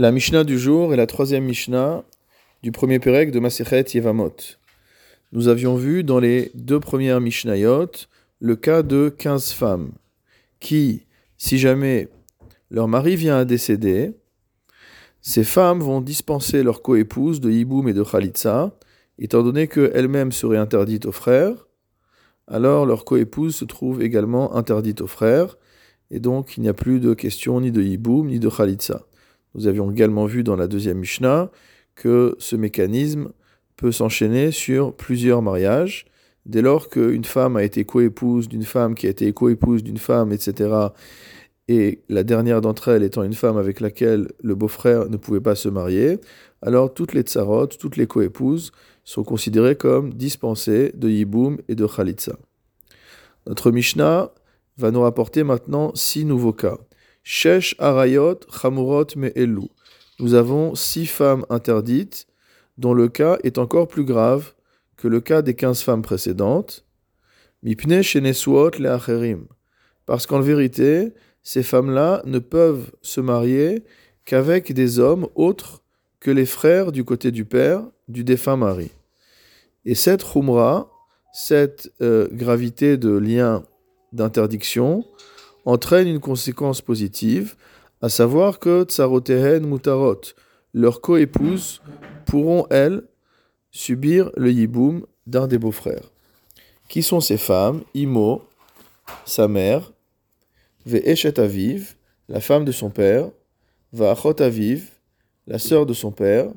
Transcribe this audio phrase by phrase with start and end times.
[0.00, 2.04] La Mishnah du jour est la troisième Mishnah
[2.62, 4.36] du premier Pérec de Masechet Yevamot.
[5.32, 7.90] Nous avions vu dans les deux premières Mishnayot
[8.38, 9.90] le cas de 15 femmes
[10.60, 11.02] qui,
[11.36, 12.06] si jamais
[12.70, 14.12] leur mari vient à décéder,
[15.20, 18.78] ces femmes vont dispenser leur coépouse de Yiboum et de Khalitsa,
[19.18, 21.66] étant donné qu'elles-mêmes seraient interdites aux frères,
[22.46, 25.58] alors leur coépouse se trouve également interdite aux frères,
[26.12, 29.04] et donc il n'y a plus de question ni de Yiboum ni de Khalitsa.
[29.54, 31.50] Nous avions également vu dans la deuxième Mishnah
[31.94, 33.32] que ce mécanisme
[33.76, 36.06] peut s'enchaîner sur plusieurs mariages.
[36.46, 40.32] Dès lors qu'une femme a été coépouse d'une femme qui a été coépouse d'une femme,
[40.32, 40.88] etc.,
[41.70, 45.54] et la dernière d'entre elles étant une femme avec laquelle le beau-frère ne pouvait pas
[45.54, 46.18] se marier,
[46.62, 48.72] alors toutes les tsarotes, toutes les coépouses
[49.04, 52.38] sont considérées comme dispensées de yiboum et de khalitsa.
[53.46, 54.32] Notre Mishnah
[54.78, 56.78] va nous rapporter maintenant six nouveaux cas.
[60.18, 62.26] Nous avons six femmes interdites,
[62.78, 64.54] dont le cas est encore plus grave
[64.96, 66.86] que le cas des quinze femmes précédentes.
[70.06, 71.12] Parce qu'en vérité,
[71.42, 73.84] ces femmes-là ne peuvent se marier
[74.24, 75.82] qu'avec des hommes autres
[76.20, 78.90] que les frères du côté du père du défunt mari.
[79.84, 80.90] Et cette Khumra,
[81.34, 83.64] cette euh, gravité de lien
[84.12, 85.04] d'interdiction,
[85.68, 87.54] entraîne une conséquence positive,
[88.00, 90.22] à savoir que tsarotehen mutarot,
[90.72, 91.82] leurs coépouses,
[92.24, 93.02] pourront, elles,
[93.70, 96.10] subir le yiboum d'un des beaux-frères.
[96.88, 98.48] Qui sont ces femmes Imo,
[99.26, 99.92] sa mère,
[100.86, 101.96] Ve'eshet aviv,
[102.30, 103.28] la femme de son père,
[103.92, 104.88] Va'achot aviv,
[105.46, 106.50] la sœur de son père,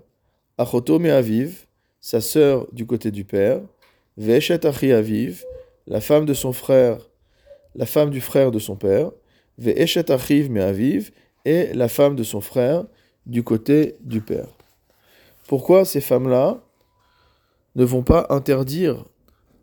[0.58, 1.66] Achotome aviv,
[2.00, 3.60] sa sœur du côté du père,
[4.16, 5.44] Ve'eshet achi aviv,
[5.86, 7.11] la femme de son frère
[7.76, 9.12] la femme du frère de son père,
[9.58, 11.12] Ve'eshet achiv me'aviv,
[11.46, 12.86] et la femme de son frère
[13.26, 14.48] du côté du père.
[15.48, 16.62] Pourquoi ces femmes-là
[17.76, 19.06] ne vont pas interdire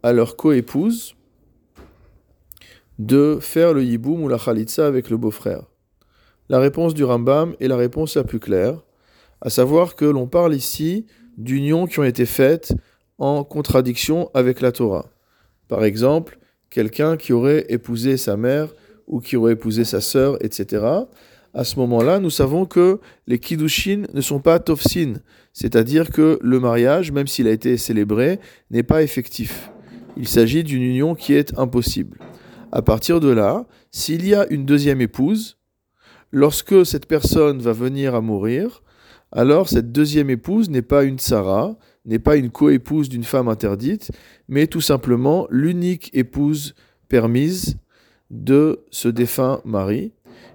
[0.03, 1.15] à leur coépouse
[2.99, 5.63] de faire le yiboum ou la khalitsa avec le beau-frère?
[6.49, 8.83] La réponse du Rambam est la réponse la plus claire,
[9.41, 12.75] à savoir que l'on parle ici d'unions qui ont été faites
[13.19, 15.07] en contradiction avec la Torah.
[15.69, 16.39] Par exemple,
[16.71, 18.75] quelqu'un qui aurait épousé sa mère
[19.07, 20.85] ou qui aurait épousé sa sœur, etc.
[21.55, 25.15] À ce moment-là, nous savons que les kiddushin ne sont pas tofsin,
[25.53, 28.39] c'est-à-dire que le mariage, même s'il a été célébré,
[28.71, 29.71] n'est pas effectif.
[30.17, 32.19] Il s'agit d'une union qui est impossible.
[32.71, 35.57] À partir de là, s'il y a une deuxième épouse,
[36.33, 38.83] lorsque cette personne va venir à mourir,
[39.33, 41.79] alors cette deuxième épouse n'est pas une Sarah,
[42.09, 44.11] n'est pas une coépouse d'une femme interdite,
[44.49, 46.75] mais tout simplement l'unique épouse
[47.09, 47.77] permise
[48.31, 50.13] de ce défunt mari.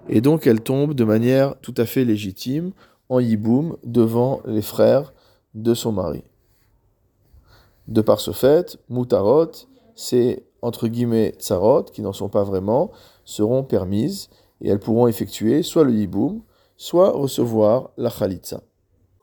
[0.08, 2.72] Et donc elle tombe de manière tout à fait légitime
[3.08, 5.14] en yiboum devant les frères
[5.54, 6.24] de son mari.
[7.86, 9.52] De par ce fait, mutarot,
[9.94, 12.90] c'est entre guillemets tsarot, qui n'en sont pas vraiment,
[13.24, 14.28] seront permises
[14.60, 16.42] et elles pourront effectuer soit le yiboum,
[16.76, 18.62] soit recevoir la khalitza.